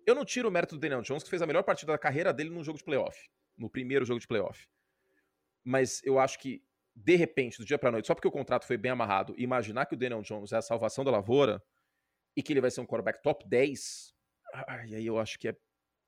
[0.07, 2.31] Eu não tiro o mérito do Daniel Jones, que fez a melhor partida da carreira
[2.31, 3.31] dele no jogo de playoff.
[3.57, 4.69] No primeiro jogo de playoff.
[5.65, 6.63] Mas eu acho que
[6.95, 9.95] de repente, do dia para noite, só porque o contrato foi bem amarrado, imaginar que
[9.95, 11.63] o Daniel Jones é a salvação da lavoura
[12.37, 14.15] e que ele vai ser um quarterback top 10,
[14.89, 15.57] e aí eu acho que é,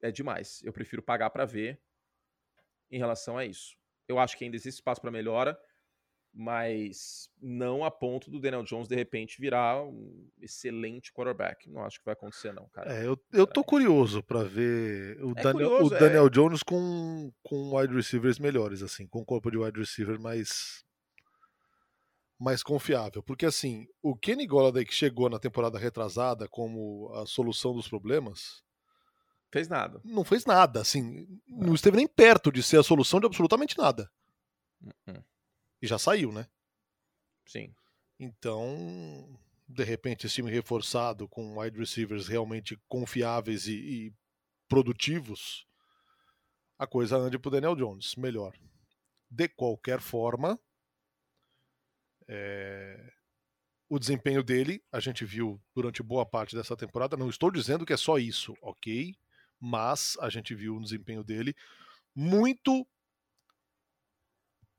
[0.02, 0.62] é demais.
[0.62, 1.80] Eu prefiro pagar para ver
[2.90, 3.78] em relação a isso.
[4.06, 5.58] Eu acho que ainda existe espaço para melhora,
[6.34, 11.70] mas não a ponto do Daniel Jones de repente virar um excelente quarterback.
[11.70, 12.92] Não acho que vai acontecer, não, cara.
[12.92, 16.30] É, eu, eu tô curioso para ver o, é Daniel, curioso, o Daniel é...
[16.30, 20.82] Jones com, com wide receivers melhores, assim, com um corpo de wide receiver mais
[22.36, 27.72] mais confiável, porque assim, o Kenny Golladay que chegou na temporada retrasada como a solução
[27.72, 28.62] dos problemas,
[29.52, 30.00] fez nada.
[30.04, 34.10] Não fez nada, assim, não esteve nem perto de ser a solução de absolutamente nada.
[34.82, 35.24] Uh -uh.
[35.84, 36.48] E já saiu, né?
[37.46, 37.74] Sim.
[38.18, 44.14] Então, de repente, esse time reforçado com wide receivers realmente confiáveis e, e
[44.66, 45.66] produtivos,
[46.78, 48.56] a coisa ande pro Daniel Jones, melhor.
[49.28, 50.58] De qualquer forma,
[52.26, 53.12] é...
[53.86, 57.14] o desempenho dele, a gente viu durante boa parte dessa temporada.
[57.14, 59.14] Não estou dizendo que é só isso, ok?
[59.60, 61.54] Mas a gente viu o desempenho dele
[62.14, 62.88] muito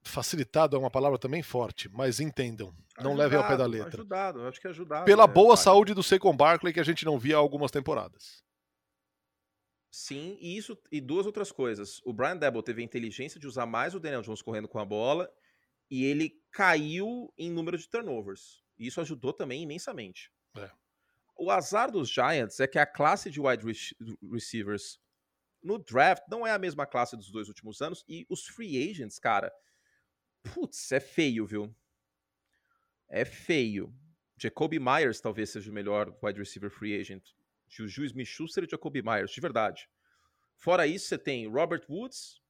[0.06, 4.02] facilitado é uma palavra também forte, mas entendam, não ajudado, levem ao pé da letra.
[4.02, 5.06] Ajudado, acho que é ajudado.
[5.06, 8.44] Pela é, boa saúde do Saquon Barkley que a gente não via há algumas temporadas.
[9.92, 12.02] Sim, e isso e duas outras coisas.
[12.06, 14.86] O Brian Debo teve a inteligência de usar mais o Daniel Jones correndo com a
[14.86, 15.32] bola
[15.90, 18.64] e ele caiu em número de turnovers.
[18.78, 20.32] E isso ajudou também imensamente.
[20.58, 20.70] É.
[21.38, 23.66] O azar dos Giants é que a classe de wide
[24.32, 25.00] receivers
[25.64, 29.18] no draft não é a mesma classe dos dois últimos anos e os free agents,
[29.18, 29.52] cara,
[30.54, 31.76] Putz, é feio, viu?
[33.08, 33.94] É feio.
[34.38, 37.24] Jacoby Myers talvez seja o melhor wide receiver free agent.
[37.68, 39.90] Juju Smith-Schuster e Jacoby Myers, de verdade.
[40.56, 42.42] Fora isso, você tem Robert Woods,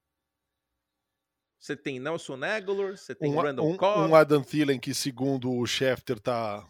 [1.58, 4.10] você tem Nelson Aguilar, você tem um, Randall um, Cobb.
[4.10, 6.68] Um Adam Thielen que, segundo o Schefter, tá...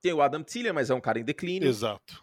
[0.00, 1.68] Tem o Adam Thielen, mas é um cara em declínio.
[1.68, 2.22] Exato.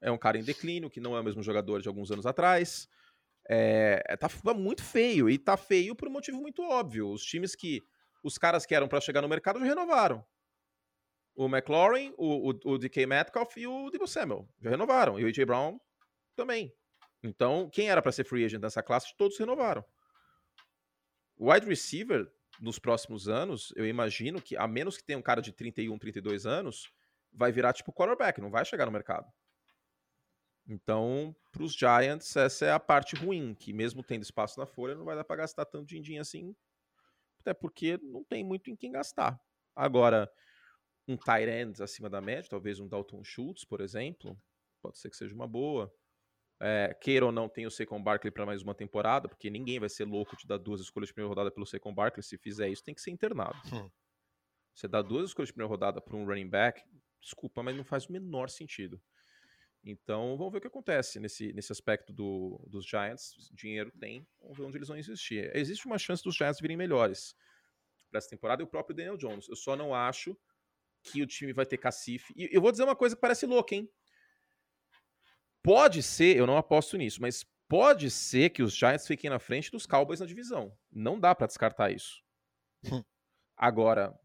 [0.00, 2.88] É um cara em declínio, que não é o mesmo jogador de alguns anos atrás.
[3.48, 5.28] É, tá muito feio.
[5.28, 7.10] E tá feio por um motivo muito óbvio.
[7.10, 7.82] Os times que.
[8.22, 10.24] Os caras que eram para chegar no mercado já renovaram.
[11.34, 14.48] O McLaurin, o, o, o DK Metcalf e o Debo Samuel.
[14.62, 15.18] Já renovaram.
[15.18, 15.78] E o AJ Brown
[16.34, 16.72] também.
[17.22, 19.84] Então, quem era para ser free agent nessa classe, todos renovaram.
[21.36, 22.30] O wide receiver,
[22.60, 26.46] nos próximos anos, eu imagino que, a menos que tenha um cara de 31, 32
[26.46, 26.92] anos,
[27.32, 29.26] vai virar tipo quarterback, não vai chegar no mercado.
[30.66, 34.94] Então, para os Giants, essa é a parte ruim, que mesmo tendo espaço na folha,
[34.94, 36.54] não vai dar para gastar tanto din-din assim,
[37.40, 39.38] até porque não tem muito em quem gastar.
[39.76, 40.30] Agora,
[41.06, 44.38] um tight end acima da média, talvez um Dalton Schultz, por exemplo,
[44.82, 45.92] pode ser que seja uma boa.
[46.60, 49.88] É, queira ou não, tem o Saquon Barkley para mais uma temporada, porque ninguém vai
[49.88, 52.22] ser louco de dar duas escolhas de primeira rodada pelo Saquon Barkley.
[52.22, 53.58] Se fizer isso, tem que ser internado.
[53.70, 53.90] Hum.
[54.72, 56.82] Você dá duas escolhas de primeira rodada para um running back,
[57.20, 59.00] desculpa, mas não faz o menor sentido.
[59.84, 63.50] Então, vamos ver o que acontece nesse, nesse aspecto do, dos Giants.
[63.52, 65.54] Dinheiro tem, vamos ver onde eles vão existir.
[65.54, 67.36] Existe uma chance dos Giants virem melhores
[68.10, 69.46] para essa temporada e o próprio Daniel Jones.
[69.46, 70.34] Eu só não acho
[71.02, 72.32] que o time vai ter cacife.
[72.34, 73.90] E eu vou dizer uma coisa que parece louca, hein?
[75.62, 79.70] Pode ser, eu não aposto nisso, mas pode ser que os Giants fiquem na frente
[79.70, 80.74] dos Cowboys na divisão.
[80.90, 82.22] Não dá para descartar isso.
[83.56, 84.18] Agora,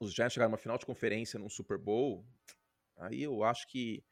[0.00, 2.26] os Giants chegaram numa final de conferência num Super Bowl,
[2.96, 4.04] aí eu acho que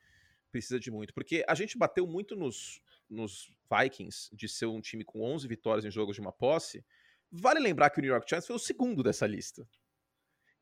[0.59, 1.15] precisa de muito.
[1.15, 5.85] Porque a gente bateu muito nos, nos Vikings de ser um time com 11 vitórias
[5.85, 6.85] em jogos de uma posse.
[7.31, 9.69] Vale lembrar que o New York Giants foi o segundo dessa lista.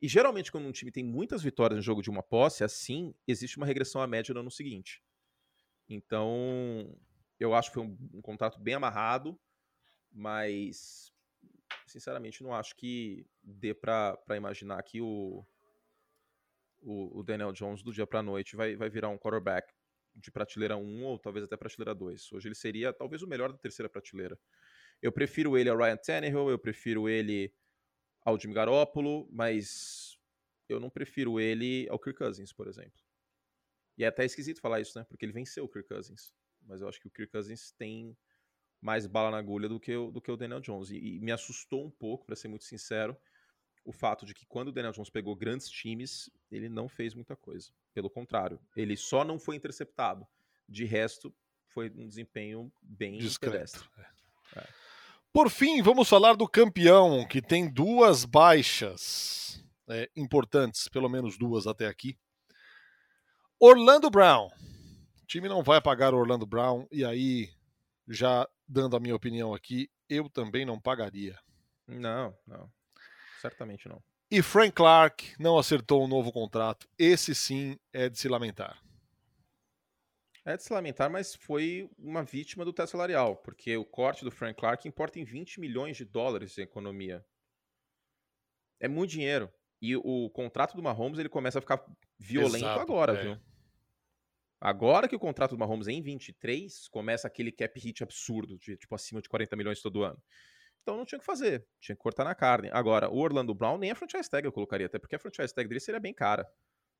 [0.01, 3.57] E geralmente, quando um time tem muitas vitórias em jogo de uma posse, assim, existe
[3.57, 5.01] uma regressão à média no ano seguinte.
[5.89, 6.95] Então,
[7.39, 9.39] eu acho que foi um, um contrato bem amarrado,
[10.11, 11.11] mas
[11.85, 15.43] sinceramente não acho que dê para imaginar que o,
[16.81, 19.73] o, o, Daniel Jones do dia para noite vai, vai virar um quarterback
[20.17, 22.31] de prateleira 1 ou talvez até prateleira 2.
[22.33, 24.37] Hoje ele seria talvez o melhor da terceira prateleira.
[25.01, 27.53] Eu prefiro ele ao Ryan Tannehill, eu prefiro ele
[28.21, 30.17] ao Jimmy Garoppolo, mas
[30.67, 32.99] eu não prefiro ele ao Kirk Cousins, por exemplo.
[33.97, 35.05] E é até esquisito falar isso, né?
[35.07, 36.33] Porque ele venceu o Kirk Cousins.
[36.61, 38.17] Mas eu acho que o Kirk Cousins tem
[38.81, 40.89] mais bala na agulha do que o, do que o Daniel Jones.
[40.89, 43.17] E, e me assustou um pouco, para ser muito sincero,
[43.83, 47.35] o fato de que quando o Daniel Jones pegou grandes times, ele não fez muita
[47.35, 47.71] coisa.
[47.97, 50.27] Pelo contrário, ele só não foi interceptado.
[50.69, 51.33] De resto,
[51.69, 53.89] foi um desempenho bem Discreto.
[53.97, 54.59] É.
[54.59, 54.67] É.
[55.33, 61.65] Por fim, vamos falar do campeão, que tem duas baixas é, importantes, pelo menos duas
[61.65, 62.15] até aqui.
[63.59, 64.45] Orlando Brown.
[65.23, 67.49] O time não vai pagar o Orlando Brown, e aí,
[68.07, 71.35] já dando a minha opinião aqui, eu também não pagaria.
[71.87, 72.71] Não, não.
[73.41, 74.03] Certamente não.
[74.29, 76.85] E Frank Clark não acertou um novo contrato.
[76.99, 78.83] Esse sim é de se lamentar.
[80.43, 84.31] É de se lamentar, mas foi uma vítima do teto salarial, porque o corte do
[84.31, 87.25] Frank Clark importa em 20 milhões de dólares de economia.
[88.81, 89.49] É muito dinheiro.
[89.81, 91.81] E o contrato do Mahomes ele começa a ficar
[92.19, 93.23] violento Exato, agora, é.
[93.23, 93.37] viu?
[94.59, 98.75] Agora que o contrato do Mahomes é em 23, começa aquele cap hit absurdo, de
[98.75, 100.21] tipo acima de 40 milhões todo ano.
[100.87, 102.69] Então não tinha que fazer, tinha que cortar na carne.
[102.71, 105.67] Agora, o Orlando Brown nem a franchise tag eu colocaria, até porque a franchise tag
[105.67, 106.49] dele seria bem cara,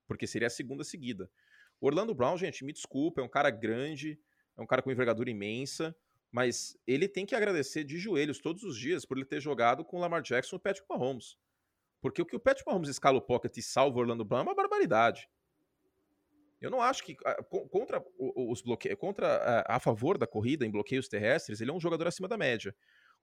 [0.05, 1.31] porque seria a segunda seguida.
[1.79, 4.19] O Orlando Brown, gente, me desculpa, é um cara grande,
[4.57, 5.95] é um cara com envergadura imensa,
[6.29, 9.95] mas ele tem que agradecer de joelhos todos os dias por ele ter jogado com
[9.95, 11.37] o Lamar Jackson e o Patrick Mahomes.
[12.01, 14.43] Porque o que o Patrick Mahomes escala o pocket e salva o Orlando Brown é
[14.43, 15.29] uma barbaridade.
[16.59, 20.71] Eu não acho que ah, contra os bloqueios, contra ah, a favor da corrida em
[20.71, 22.75] bloqueios terrestres, ele é um jogador acima da média.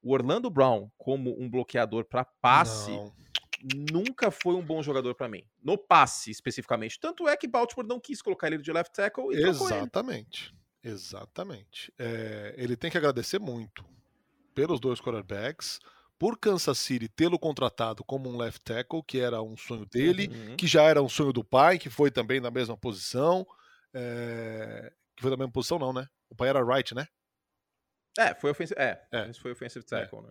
[0.04, 3.12] O Orlando Brown como um bloqueador para passe não.
[3.90, 5.42] nunca foi um bom jogador para mim.
[5.62, 9.42] No passe especificamente, tanto é que Baltimore não quis colocar ele de left tackle e
[9.42, 10.54] Exatamente.
[10.82, 11.90] Exatamente.
[11.98, 13.82] É, ele tem que agradecer muito
[14.54, 15.80] pelos dois quarterbacks
[16.18, 20.56] por Kansas City tê-lo contratado como um left tackle, que era um sonho dele, uhum.
[20.56, 23.46] que já era um sonho do pai, que foi também na mesma posição.
[23.94, 24.92] É...
[25.16, 26.06] Que foi na mesma posição, não, né?
[26.28, 27.08] O pai era right, né?
[28.18, 29.32] É, foi offensive, é, é.
[29.34, 29.88] foi offensive é.
[29.88, 30.22] tackle, é.
[30.22, 30.28] né?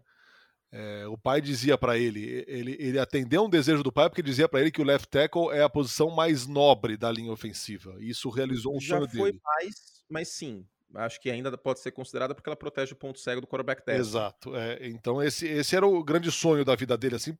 [0.75, 4.49] É, o pai dizia para ele, ele, ele atendeu um desejo do pai porque dizia
[4.49, 7.95] para ele que o left tackle é a posição mais nobre da linha ofensiva.
[7.99, 9.41] E isso realizou um Já sonho foi dele.
[9.45, 10.65] mais, mas sim,
[10.95, 13.99] acho que ainda pode ser considerada porque ela protege o ponto cego do quarterback test.
[13.99, 14.55] Exato.
[14.55, 17.37] É, então esse, esse era o grande sonho da vida dele, assim,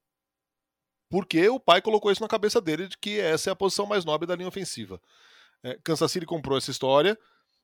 [1.10, 4.06] porque o pai colocou isso na cabeça dele de que essa é a posição mais
[4.06, 5.02] nobre da linha ofensiva.
[5.64, 7.18] É, Kansas City comprou essa história.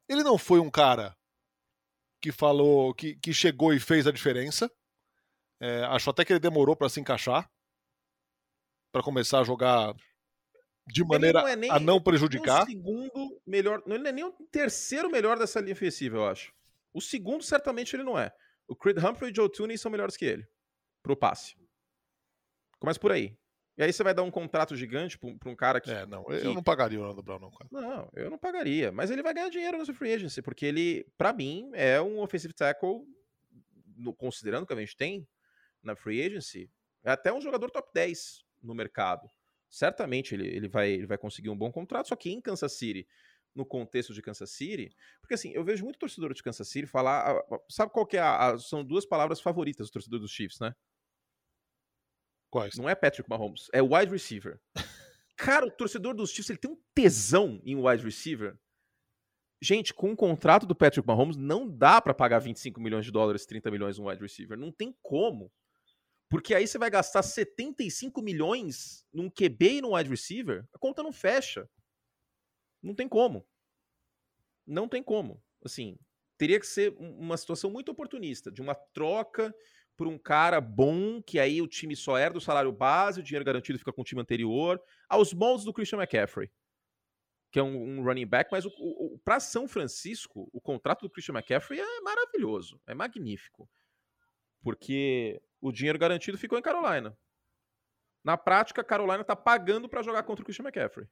[0.07, 1.15] Ele não foi um cara
[2.21, 4.71] que falou, que, que chegou e fez a diferença.
[5.61, 7.49] É, acho até que ele demorou para se encaixar,
[8.91, 9.93] para começar a jogar
[10.87, 12.63] de maneira não é nem, a não prejudicar.
[12.63, 16.53] O segundo melhor, não é nem o terceiro melhor dessa linha ofensiva, eu acho.
[16.93, 18.31] O segundo certamente ele não é.
[18.67, 20.47] O Creed Humphrey e o Joe Tooney são melhores que ele
[21.03, 21.55] pro passe.
[22.79, 23.37] Começa por aí.
[23.79, 25.89] E aí você vai dar um contrato gigante pra um cara que.
[25.89, 26.33] É, não, que...
[26.33, 27.69] eu não pagaria o Orlando Brown, não, cara.
[27.71, 28.91] Não, eu não pagaria.
[28.91, 32.53] Mas ele vai ganhar dinheiro nessa free agency, porque ele, para mim, é um offensive
[32.53, 33.01] tackle,
[33.95, 35.27] no, considerando que a gente tem
[35.81, 36.69] na free agency,
[37.03, 39.31] é até um jogador top 10 no mercado
[39.69, 43.07] certamente ele, ele, vai, ele vai conseguir um bom contrato, só que em Kansas City,
[43.53, 47.35] no contexto de Kansas City, porque assim, eu vejo muito torcedor de Kansas City falar,
[47.69, 50.75] sabe qual que é a, a são duas palavras favoritas do torcedor dos Chiefs, né?
[52.49, 52.75] Quais?
[52.75, 54.59] Não é Patrick Mahomes, é wide receiver.
[55.37, 58.57] Cara, o torcedor dos Chiefs, ele tem um tesão em wide receiver.
[59.61, 63.45] Gente, com o contrato do Patrick Mahomes, não dá para pagar 25 milhões de dólares,
[63.45, 64.57] 30 milhões um wide receiver.
[64.57, 65.51] Não tem como.
[66.29, 71.03] Porque aí você vai gastar 75 milhões num QB e num wide receiver, a conta
[71.03, 71.69] não fecha.
[72.81, 73.45] Não tem como.
[74.65, 75.43] Não tem como.
[75.63, 75.97] Assim,
[76.37, 79.53] teria que ser uma situação muito oportunista, de uma troca
[79.99, 83.43] por um cara bom, que aí o time só herda o salário base, o dinheiro
[83.43, 86.49] garantido fica com o time anterior, aos moldes do Christian McCaffrey,
[87.51, 91.01] que é um, um running back, mas o, o, o para São Francisco, o contrato
[91.01, 93.69] do Christian McCaffrey é maravilhoso, é magnífico.
[94.61, 97.17] Porque o dinheiro garantido ficou em Carolina.
[98.23, 101.09] Na prática, Carolina está pagando para jogar contra o Christian McCaffrey.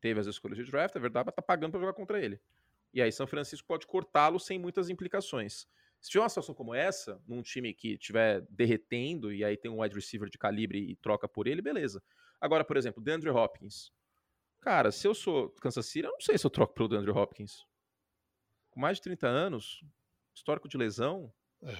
[0.00, 2.40] Teve as escolhas de draft, é verdade, mas está pagando para jogar contra ele.
[2.94, 5.66] E aí São Francisco pode cortá-lo sem muitas implicações.
[6.00, 9.82] Se tiver uma situação como essa, num time que estiver derretendo e aí tem um
[9.82, 12.02] wide receiver de calibre e troca por ele, beleza.
[12.40, 13.92] Agora, por exemplo, DeAndre Hopkins.
[14.60, 17.66] Cara, se eu sou Kansas City, eu não sei se eu troco pelo DeAndre Hopkins.
[18.70, 19.82] Com mais de 30 anos,
[20.34, 21.32] histórico de lesão,
[21.62, 21.74] é.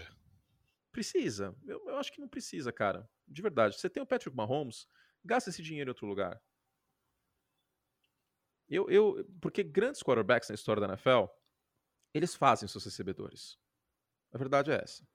[0.91, 1.55] precisa.
[1.65, 3.09] Eu, eu acho que não precisa, cara.
[3.27, 3.79] De verdade.
[3.79, 4.89] Você tem o Patrick Mahomes,
[5.25, 6.43] gasta esse dinheiro em outro lugar.
[8.69, 11.27] Eu, eu, porque grandes quarterbacks na história da NFL,
[12.13, 13.59] eles fazem seus recebedores.
[14.33, 15.07] A verdade é essa.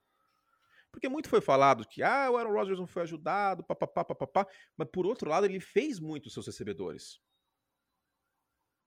[0.92, 4.48] Porque muito foi falado que ah, o Aaron Rodgers não foi ajudado, papapá, papapá,
[4.78, 7.20] mas por outro lado ele fez muito os seus recebedores.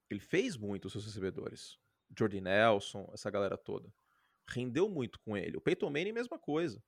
[0.08, 1.78] Ele fez muito os seus recebedores.
[2.16, 3.92] Jordi Nelson, essa galera toda.
[4.48, 5.56] Rendeu muito com ele.
[5.56, 6.80] O Peyton Manning, mesma coisa.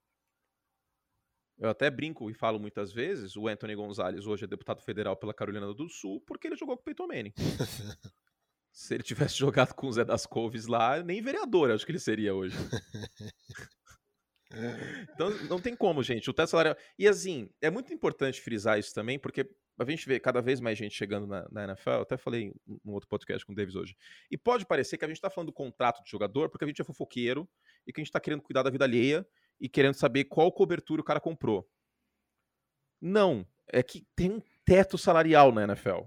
[1.57, 5.33] Eu até brinco e falo muitas vezes, o Anthony Gonzalez hoje é deputado federal pela
[5.33, 7.33] Carolina do Sul porque ele jogou com o Peyton Manning.
[8.71, 11.99] Se ele tivesse jogado com o Zé das Couves lá, nem vereador acho que ele
[11.99, 12.55] seria hoje.
[15.13, 16.29] então não tem como, gente.
[16.29, 16.75] O teto salarial.
[16.97, 20.77] E assim, é muito importante frisar isso também, porque a gente vê cada vez mais
[20.77, 21.89] gente chegando na, na NFL.
[21.91, 23.95] Eu até falei num outro podcast com o Davis hoje.
[24.29, 26.81] E pode parecer que a gente está falando do contrato de jogador porque a gente
[26.81, 27.47] é fofoqueiro
[27.87, 29.25] e que a gente está querendo cuidar da vida alheia
[29.59, 31.69] e querendo saber qual cobertura o cara comprou.
[33.01, 33.47] Não.
[33.71, 36.01] É que tem um teto salarial na NFL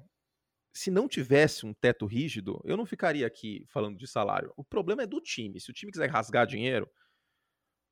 [0.72, 4.52] se não tivesse um teto rígido, eu não ficaria aqui falando de salário.
[4.56, 5.60] O problema é do time.
[5.60, 6.90] Se o time quiser rasgar dinheiro,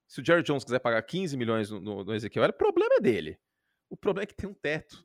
[0.09, 3.01] se o Jerry Jones quiser pagar 15 milhões no, no, no Ezequiel, o problema é
[3.01, 3.39] dele.
[3.89, 5.05] O problema é que tem um teto.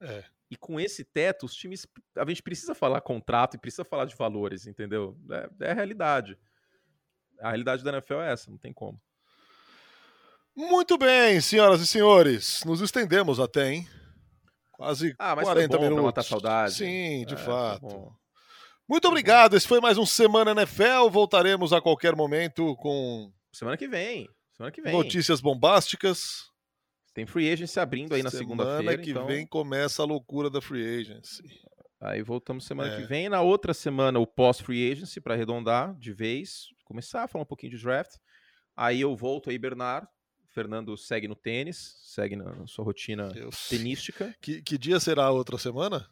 [0.00, 0.24] É.
[0.48, 1.86] E com esse teto, os times.
[2.16, 5.18] A gente precisa falar contrato e precisa falar de valores, entendeu?
[5.60, 6.38] É, é a realidade.
[7.40, 9.00] A realidade da NFL é essa, não tem como.
[10.54, 12.64] Muito bem, senhoras e senhores.
[12.64, 13.88] Nos estendemos até, hein?
[14.76, 16.04] Quase ah, mas 40 foi bom minutos.
[16.04, 16.74] matar saudade.
[16.74, 18.12] Sim, de é, fato.
[18.88, 19.56] Muito obrigado.
[19.56, 21.08] Esse foi mais um Semana NFL.
[21.10, 23.32] Voltaremos a qualquer momento com.
[23.52, 24.28] Semana que vem.
[24.54, 24.92] Semana que vem.
[24.92, 26.50] Notícias bombásticas.
[27.14, 28.78] Tem free agency abrindo aí na segunda-feira.
[28.82, 29.26] Semana que então...
[29.26, 31.42] vem começa a loucura da free agency.
[31.98, 32.96] Aí voltamos semana é.
[32.96, 33.30] que vem.
[33.30, 36.66] Na outra semana, o pós-free agency, para arredondar de vez.
[36.84, 38.12] Começar a falar um pouquinho de draft.
[38.76, 40.06] Aí eu volto aí, Bernard,
[40.56, 43.68] Fernando segue no tênis, segue na sua rotina Deus.
[43.68, 44.34] tenística.
[44.40, 46.08] Que, que, dia será a outra semana?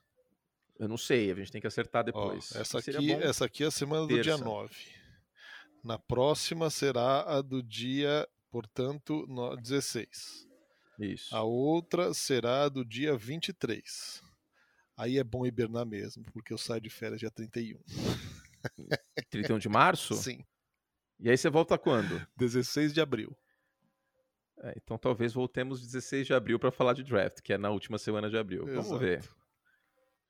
[0.79, 2.53] Eu não sei, a gente tem que acertar depois.
[2.55, 4.33] Oh, essa, aqui, essa aqui é a semana Terça.
[4.33, 4.75] do dia 9.
[5.83, 9.27] Na próxima será a do dia, portanto,
[9.63, 10.47] 16.
[10.99, 11.35] Isso.
[11.35, 14.23] A outra será do dia 23.
[14.95, 17.81] Aí é bom hibernar mesmo, porque eu saio de férias dia 31.
[19.31, 20.13] 31 de março?
[20.21, 20.45] Sim.
[21.19, 22.21] E aí você volta quando?
[22.37, 23.35] 16 de abril.
[24.63, 27.99] É, então talvez voltemos 16 de abril para falar de draft, que é na última
[27.99, 28.69] semana de abril.
[28.69, 28.83] Exato.
[28.83, 29.25] Vamos ver.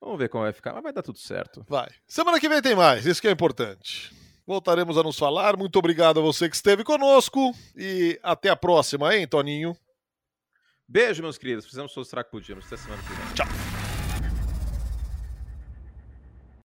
[0.00, 1.64] Vamos ver como vai ficar, mas vai dar tudo certo.
[1.68, 1.88] Vai.
[2.06, 4.12] Semana que vem tem mais, isso que é importante.
[4.46, 5.56] Voltaremos a nos falar.
[5.56, 9.74] Muito obrigado a você que esteve conosco e até a próxima, hein, Toninho?
[10.86, 11.64] Beijo, meus queridos.
[11.64, 12.66] Fizemos o que podíamos.
[12.66, 13.34] Até semana que vem.
[13.34, 13.63] Tchau.